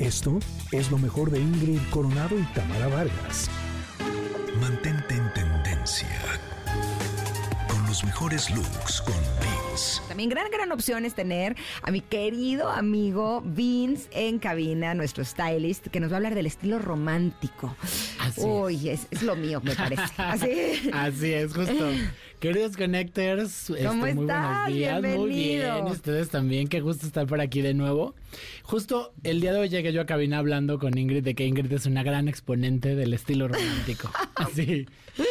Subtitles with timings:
[0.00, 0.38] Esto
[0.72, 3.50] es lo mejor de Ingrid Coronado y Tamara Vargas.
[4.58, 6.08] Mantente en tendencia.
[7.68, 10.00] Con los mejores looks con Vince.
[10.08, 15.88] También gran, gran opción es tener a mi querido amigo Vince en cabina, nuestro stylist,
[15.88, 17.76] que nos va a hablar del estilo romántico.
[18.30, 18.40] Así.
[18.42, 20.02] Uy, es, es lo mío, me parece.
[20.16, 20.90] Así.
[20.92, 21.88] Así es, justo.
[22.40, 24.62] Queridos Connectors, este, ¿Cómo muy estás?
[24.70, 25.02] buenos días.
[25.02, 28.14] Muy bien, ustedes también, qué gusto estar por aquí de nuevo.
[28.62, 31.70] Justo el día de hoy llegué yo a cabina hablando con Ingrid de que Ingrid
[31.72, 34.10] es una gran exponente del estilo romántico.
[34.36, 34.86] Así,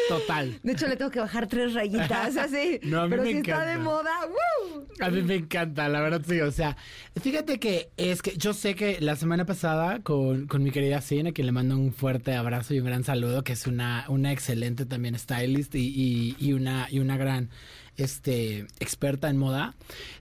[0.07, 0.59] total.
[0.61, 2.79] De hecho, le tengo que bajar tres rayitas, así.
[2.83, 3.83] No, a mí Pero me si está de encanta.
[3.89, 4.85] moda, ¡woo!
[4.99, 6.39] A mí me encanta, la verdad sí.
[6.41, 6.77] O sea,
[7.19, 11.29] fíjate que es que yo sé que la semana pasada con, con mi querida Cine,
[11.29, 14.31] a quien le mando un fuerte abrazo y un gran saludo, que es una, una
[14.31, 17.49] excelente también stylist y, y, y una, y una gran
[17.97, 19.75] este, experta en moda,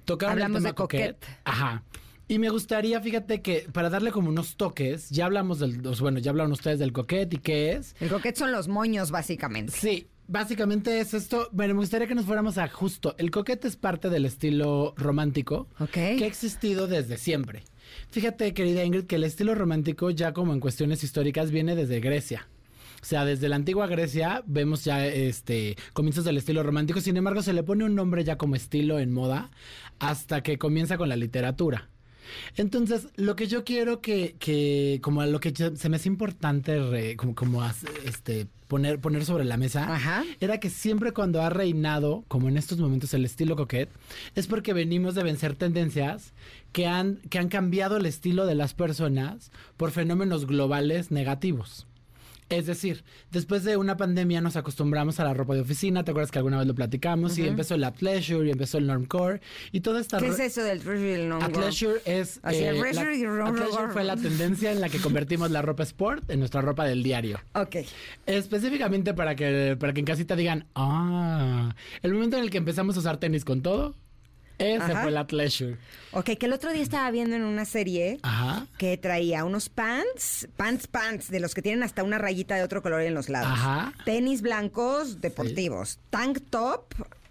[0.05, 1.25] tocaron Hablamos el tema de coquette.
[1.45, 1.83] Ajá.
[2.31, 6.31] Y me gustaría, fíjate que para darle como unos toques, ya hablamos del, bueno, ya
[6.31, 7.97] hablaron ustedes del coquette y qué es.
[8.01, 9.73] El coquete son los moños, básicamente.
[9.73, 11.49] Sí, básicamente es esto.
[11.53, 13.15] Bueno, me gustaría que nos fuéramos a justo.
[13.17, 15.93] El coquete es parte del estilo romántico Ok.
[15.93, 17.65] que ha existido desde siempre.
[18.11, 22.47] Fíjate, querida Ingrid, que el estilo romántico, ya como en cuestiones históricas, viene desde Grecia.
[23.01, 27.01] O sea, desde la antigua Grecia vemos ya este comienzos del estilo romántico.
[27.01, 29.51] Sin embargo, se le pone un nombre ya como estilo en moda
[29.99, 31.89] hasta que comienza con la literatura.
[32.57, 36.79] Entonces, lo que yo quiero que, que como lo que yo- se me hace importante
[36.79, 40.25] re- como, como as- este poner, poner sobre la mesa, Ajá.
[40.41, 43.89] era que siempre cuando ha reinado, como en estos momentos, el estilo coquette,
[44.35, 46.35] es porque venimos de vencer tendencias
[46.73, 51.87] que han, que han cambiado el estilo de las personas por fenómenos globales negativos.
[52.49, 56.31] Es decir, después de una pandemia nos acostumbramos a la ropa de oficina, ¿te acuerdas
[56.31, 57.37] que alguna vez lo platicamos?
[57.37, 60.19] Y empezó el athleisure y empezó el normcore y toda esta...
[60.19, 61.37] ¿Qué es eso del treasure no?
[61.37, 62.41] Athleisure es...
[62.43, 65.83] Así, eh, el la- y athleisure fue la tendencia en la que convertimos la ropa
[65.83, 67.39] sport en nuestra ropa del diario.
[67.55, 67.77] Ok.
[68.27, 72.97] Específicamente para que, para que en casita digan, ah, el momento en el que empezamos
[72.97, 73.95] a usar tenis con todo,
[74.59, 75.03] ese Ajá.
[75.03, 75.77] fue el athleisure.
[76.13, 78.67] Ok, que el otro día estaba viendo en una serie Ajá.
[78.79, 82.83] que traía unos pants, pants, pants, de los que tienen hasta una rayita de otro
[82.83, 83.51] color en los lados.
[83.53, 83.93] Ajá.
[84.05, 85.99] Tenis blancos deportivos.
[86.11, 86.85] Tank top,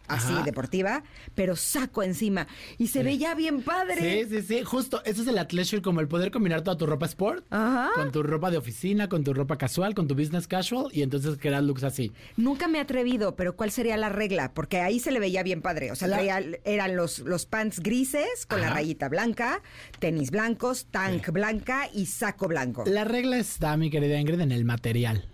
[0.07, 0.44] así, Ajá.
[0.44, 1.03] deportiva,
[1.35, 2.47] pero saco encima.
[2.78, 4.25] Y se veía bien padre.
[4.25, 7.06] Sí, sí, sí, justo, eso es el athleisure, como el poder combinar toda tu ropa
[7.06, 7.90] sport Ajá.
[7.95, 11.38] con tu ropa de oficina, con tu ropa casual, con tu business casual y entonces
[11.40, 12.12] crear looks así.
[12.35, 14.53] Nunca me he atrevido, pero ¿cuál sería la regla?
[14.53, 15.91] Porque ahí se le veía bien padre.
[15.91, 19.62] O sea, La- traía- eran los, los pants grises con la rayita blanca,
[20.00, 22.84] tenis blancos, tank blanca y saco blanco.
[22.88, 25.25] La regla está, mi querida Ingrid, en el material.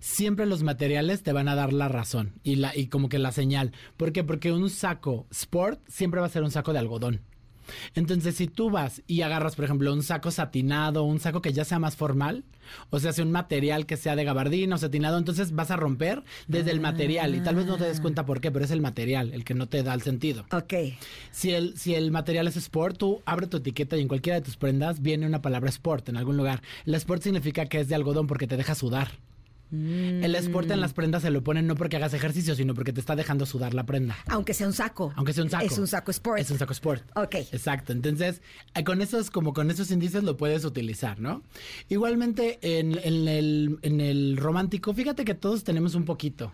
[0.00, 3.32] Siempre los materiales te van a dar la razón y, la, y como que la
[3.32, 3.72] señal.
[3.96, 4.24] ¿Por qué?
[4.24, 7.20] Porque un saco sport siempre va a ser un saco de algodón.
[7.94, 11.64] Entonces, si tú vas y agarras, por ejemplo, un saco satinado, un saco que ya
[11.64, 12.44] sea más formal,
[12.90, 16.22] o sea, sea un material que sea de gabardina o satinado, entonces vas a romper
[16.46, 18.80] desde el material y tal vez no te des cuenta por qué, pero es el
[18.80, 20.46] material el que no te da el sentido.
[20.52, 20.74] Ok.
[21.30, 24.44] Si el, si el material es sport, tú abre tu etiqueta y en cualquiera de
[24.44, 26.62] tus prendas viene una palabra sport en algún lugar.
[26.86, 29.12] El sport significa que es de algodón porque te deja sudar.
[30.22, 33.00] El sport en las prendas se lo ponen no porque hagas ejercicio, sino porque te
[33.00, 34.16] está dejando sudar la prenda.
[34.28, 35.12] Aunque sea un saco.
[35.16, 35.64] Aunque sea un saco.
[35.64, 36.40] Es un saco sport.
[36.40, 37.04] Es un saco sport.
[37.16, 37.34] Ok.
[37.34, 37.92] Exacto.
[37.92, 38.42] Entonces,
[38.74, 41.42] eh, con esos, como con esos índices lo puedes utilizar, ¿no?
[41.88, 46.52] Igualmente, en, en el, en el romántico, fíjate que todos tenemos un poquito.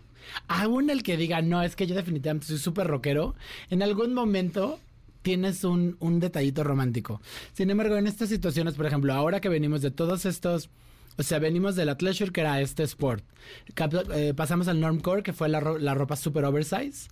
[0.48, 3.34] Aún el que diga, no, es que yo definitivamente soy súper rockero,
[3.70, 4.78] en algún momento
[5.22, 7.20] tienes un, un detallito romántico.
[7.52, 10.70] Sin embargo, en estas situaciones, por ejemplo, ahora que venimos de todos estos...
[11.20, 13.22] O sea, venimos del athleisure, que era este sport.
[14.14, 17.08] Eh, pasamos al normcore, que fue la, ro- la ropa super oversize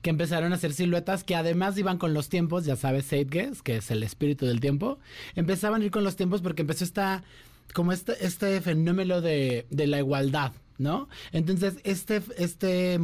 [0.00, 3.76] que empezaron a hacer siluetas que además iban con los tiempos, ya sabes, Zeitgeist, que
[3.76, 4.98] es el espíritu del tiempo,
[5.34, 7.22] empezaban a ir con los tiempos porque empezó esta,
[7.74, 11.08] como este, este fenómeno de, de la igualdad, ¿no?
[11.30, 12.98] Entonces, este, este eh,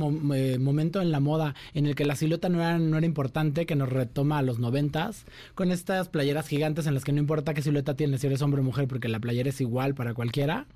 [0.59, 3.77] momento en la moda en el que la silueta no era, no era importante, que
[3.77, 7.63] nos retoma a los noventas, con estas playeras gigantes en las que no importa qué
[7.63, 10.67] silueta tienes, si eres hombre o mujer, porque la playera es igual para cualquiera.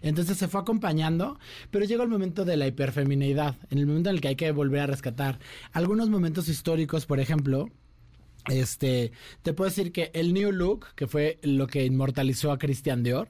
[0.00, 1.38] Entonces se fue acompañando,
[1.72, 4.52] pero llegó el momento de la hiperfemineidad, en el momento en el que hay que
[4.52, 5.40] volver a rescatar
[5.72, 7.68] algunos momentos históricos, por ejemplo,
[8.46, 9.10] este,
[9.42, 13.28] te puedo decir que el New Look, que fue lo que inmortalizó a Christian Dior,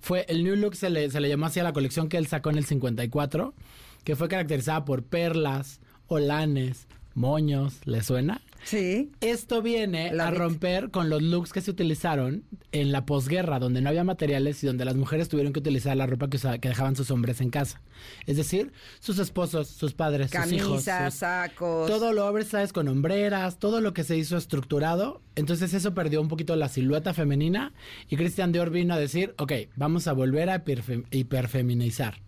[0.00, 2.26] fue el New Look se le, se le llamó así a la colección que él
[2.26, 3.54] sacó en el 54,
[4.04, 8.40] que fue caracterizada por perlas, olanes, moños, ¿le suena?
[8.64, 9.12] Sí.
[9.20, 12.42] Esto viene a romper con los looks que se utilizaron
[12.72, 16.06] en la posguerra, donde no había materiales y donde las mujeres tuvieron que utilizar la
[16.06, 17.80] ropa que, usa- que dejaban sus hombres en casa.
[18.26, 20.84] Es decir, sus esposos, sus padres, sus hijos.
[20.84, 21.88] Camisas, sacos.
[21.88, 25.22] todo lo oversize con hombreras, todo lo que se hizo estructurado.
[25.36, 27.72] Entonces eso perdió un poquito la silueta femenina
[28.08, 32.20] y Christian Dior vino a decir, ok, vamos a volver a hiperfe- hiperfeminizar.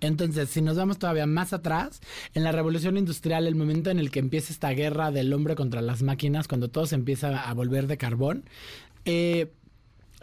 [0.00, 2.00] Entonces, si nos vamos todavía más atrás,
[2.34, 5.82] en la revolución industrial, el momento en el que empieza esta guerra del hombre contra
[5.82, 8.44] las máquinas, cuando todo se empieza a volver de carbón,
[9.04, 9.52] eh,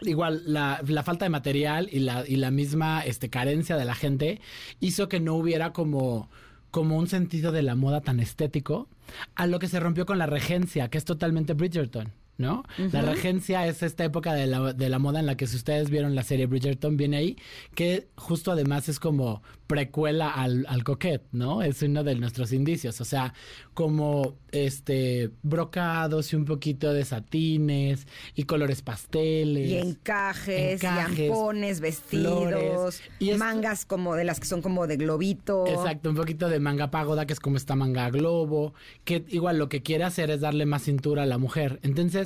[0.02, 4.40] igual la, falta de material y la, y la misma este, carencia de la gente
[4.80, 6.28] hizo que no hubiera como
[6.76, 8.86] como un sentido de la moda tan estético,
[9.34, 12.64] a lo que se rompió con la regencia, que es totalmente Bridgerton, ¿no?
[12.92, 15.90] La regencia es esta época de la, de la moda en la que si ustedes
[15.90, 17.36] vieron la serie Bridgerton, viene ahí,
[17.74, 21.62] que justo además es como precuela al, al coquette, ¿no?
[21.62, 23.34] Es uno de nuestros indicios, o sea,
[23.74, 29.68] como este brocados y un poquito de satines y colores pasteles.
[29.68, 33.00] Y encajes, Encajes, y ampones, vestidos.
[33.18, 35.66] Y esto- mangas como de las que son como de globito.
[35.66, 38.74] Exacto, un poquito de manga pagoda, que es como esta manga globo,
[39.04, 41.80] que igual lo que quiere hacer es darle más cintura a la mujer.
[41.82, 42.25] Entonces,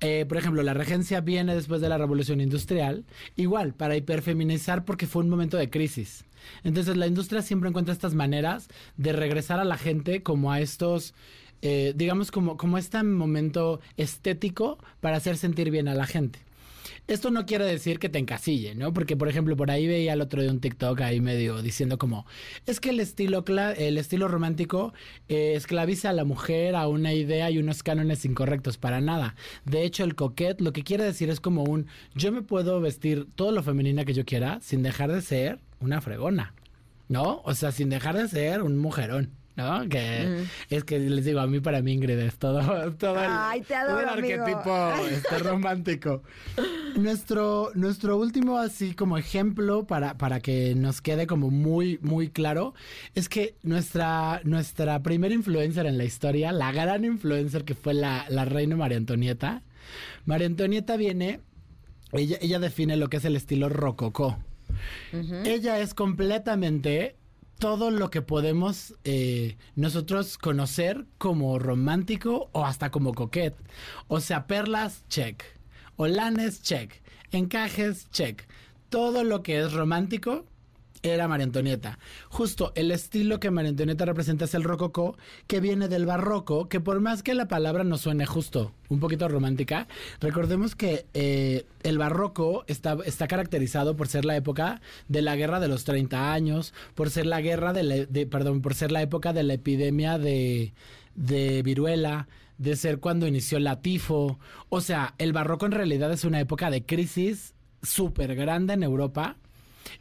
[0.00, 3.04] eh, por ejemplo, la regencia viene después de la revolución industrial,
[3.36, 6.24] igual, para hiperfeminizar porque fue un momento de crisis.
[6.64, 11.14] Entonces, la industria siempre encuentra estas maneras de regresar a la gente como a estos...
[11.62, 16.40] eh, digamos como, como este momento estético para hacer sentir bien a la gente.
[17.06, 18.92] Esto no quiere decir que te encasille, ¿no?
[18.92, 22.26] Porque, por ejemplo, por ahí veía el otro día un TikTok ahí medio diciendo como,
[22.66, 23.44] es que el estilo,
[23.76, 24.92] el estilo romántico
[25.28, 29.34] eh, esclaviza a la mujer a una idea y unos cánones incorrectos, para nada.
[29.64, 33.26] De hecho, el coquette lo que quiere decir es como un, yo me puedo vestir
[33.34, 36.54] todo lo femenina que yo quiera sin dejar de ser una fregona,
[37.08, 37.42] ¿no?
[37.44, 39.41] O sea, sin dejar de ser un mujerón.
[39.54, 39.86] ¿No?
[39.88, 43.60] Que es que les digo, a mí para mí Ingrid es todo, todo el, Ay,
[43.60, 44.42] te todo el adoro, amigo.
[44.44, 46.22] arquetipo este, romántico.
[46.96, 52.74] Nuestro, nuestro último así como ejemplo para, para que nos quede como muy, muy claro,
[53.14, 58.24] es que nuestra, nuestra primera influencer en la historia, la gran influencer que fue la,
[58.30, 59.62] la reina María Antonieta,
[60.24, 61.40] María Antonieta viene,
[62.12, 64.38] ella, ella define lo que es el estilo rococó.
[65.44, 67.16] Ella es completamente
[67.62, 73.54] todo lo que podemos eh, nosotros conocer como romántico o hasta como coquette.
[74.08, 75.44] O sea, perlas, check.
[75.94, 76.92] Olanes, check.
[77.30, 78.48] Encajes, check.
[78.88, 80.44] Todo lo que es romántico
[81.02, 81.98] era María Antonieta.
[82.28, 85.16] Justo el estilo que María Antonieta representa es el rococó,
[85.46, 89.26] que viene del barroco, que por más que la palabra nos suene justo un poquito
[89.28, 89.88] romántica,
[90.20, 95.60] recordemos que eh, el barroco está, está caracterizado por ser la época de la guerra
[95.60, 99.32] de los 30 años, por ser la guerra de, la- perdón, por ser la época
[99.32, 100.72] de la epidemia de,
[101.14, 102.28] de viruela,
[102.58, 104.38] de ser cuando inició la tifo.
[104.68, 109.36] O sea, el barroco en realidad es una época de crisis súper grande en Europa.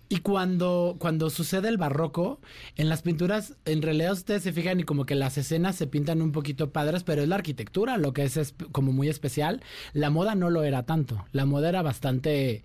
[0.09, 2.39] Y cuando, cuando sucede el barroco,
[2.75, 6.21] en las pinturas, en realidad ustedes se fijan y como que las escenas se pintan
[6.21, 9.61] un poquito padres, pero es la arquitectura lo que es, esp- como muy especial.
[9.93, 11.25] La moda no lo era tanto.
[11.31, 12.63] La moda era bastante,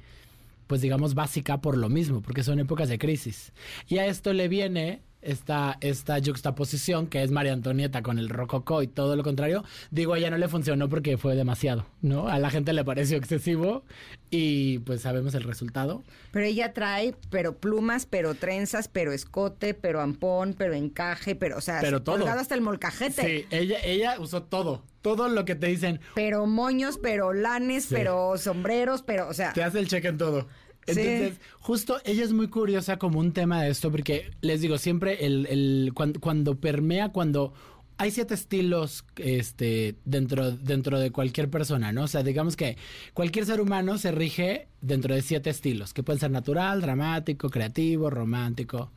[0.66, 3.52] pues digamos, básica por lo mismo, porque son épocas de crisis.
[3.88, 8.82] Y a esto le viene esta, esta juxtaposición que es María Antonieta con el rococó
[8.82, 9.64] y todo lo contrario.
[9.90, 12.28] Digo, a ella no le funcionó porque fue demasiado, ¿no?
[12.28, 13.82] A la gente le pareció excesivo
[14.30, 16.02] y pues sabemos el resultado.
[16.32, 21.60] Pero ella trae, pero plumas, pero trenzas, pero escote, pero ampón, pero encaje, pero, o
[21.60, 22.16] sea, Pero todo.
[22.18, 23.22] colgado hasta el molcajete.
[23.22, 24.82] Sí, ella, ella usó todo.
[25.02, 26.00] Todo lo que te dicen.
[26.16, 30.48] Pero moños, pero lanes, pero sombreros, pero, o sea, Te hace el cheque en todo.
[30.86, 35.26] Entonces, justo ella es muy curiosa como un tema de esto, porque les digo, siempre
[35.26, 37.52] el, el- cuan- cuando, permea, cuando
[37.98, 42.04] hay siete estilos este, dentro, dentro de cualquier persona, ¿no?
[42.04, 42.76] O sea, digamos que
[43.14, 48.10] cualquier ser humano se rige dentro de siete estilos, que pueden ser natural, dramático, creativo,
[48.10, 48.92] romántico.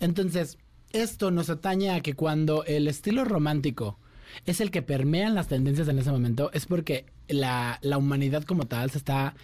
[0.00, 0.56] Entonces,
[0.92, 3.98] esto nos atañe a que cuando el estilo romántico
[4.46, 8.44] es el que permea en las tendencias en ese momento, es porque la, la humanidad
[8.44, 9.34] como tal se está,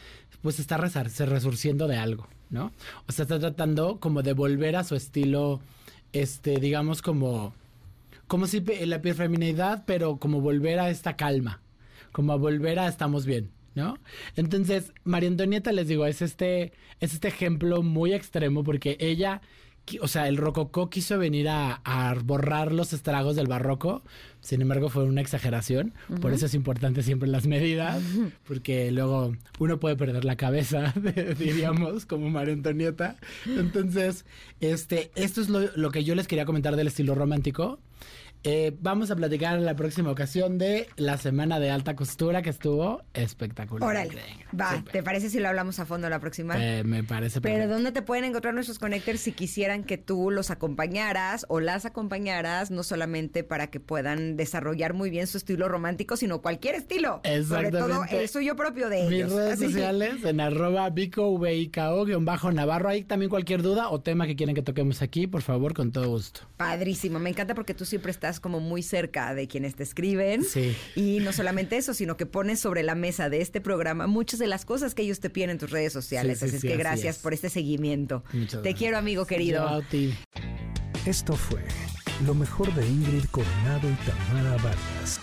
[0.42, 2.72] pues está resar- se resurciendo de algo, ¿no?
[3.06, 5.60] O sea, está tratando como de volver a su estilo,
[6.12, 7.54] este, digamos como,
[8.26, 11.60] como si la feminidad, pero como volver a esta calma,
[12.12, 13.98] como a volver a estamos bien, ¿no?
[14.36, 19.40] Entonces, María Antonieta, les digo, es este, es este ejemplo muy extremo porque ella,
[20.00, 24.02] o sea, el rococó quiso venir a, a borrar los estragos del barroco,
[24.40, 28.02] sin embargo fue una exageración, por eso es importante siempre las medidas,
[28.46, 30.92] porque luego uno puede perder la cabeza,
[31.38, 33.16] diríamos, como María Antonieta.
[33.46, 34.26] Entonces,
[34.60, 37.78] este, esto es lo, lo que yo les quería comentar del estilo romántico.
[38.46, 42.50] Eh, vamos a platicar en la próxima ocasión de la semana de alta costura que
[42.50, 43.88] estuvo espectacular.
[43.88, 44.20] Órale,
[44.58, 46.54] va, ¿te parece si lo hablamos a fondo la próxima?
[46.62, 47.74] Eh, me parece Pero perfecto.
[47.74, 52.70] ¿dónde te pueden encontrar nuestros connectors si quisieran que tú los acompañaras o las acompañaras,
[52.70, 57.22] no solamente para que puedan desarrollar muy bien su estilo romántico, sino cualquier estilo?
[57.24, 58.22] Sobre todo Exactamente.
[58.22, 59.32] el suyo propio de Mis ellos.
[59.32, 59.64] redes Así.
[59.72, 61.38] sociales en arroba bico
[62.20, 62.90] bajo navarro.
[62.90, 66.10] Ahí también cualquier duda o tema que quieren que toquemos aquí, por favor, con todo
[66.10, 66.40] gusto.
[66.58, 70.44] Padrísimo, me encanta porque tú siempre estás como muy cerca de quienes te escriben.
[70.44, 70.76] Sí.
[70.94, 74.46] Y no solamente eso, sino que pones sobre la mesa de este programa muchas de
[74.46, 76.38] las cosas que ellos te piden en tus redes sociales.
[76.38, 77.22] Sí, sí, así es sí, que así gracias es.
[77.22, 78.24] por este seguimiento.
[78.32, 78.78] Muchas te gracias.
[78.78, 79.68] quiero, amigo querido.
[79.68, 80.14] Yo a ti.
[81.06, 81.60] Esto fue
[82.24, 85.20] lo mejor de Ingrid Coronado y Tamara Vargas.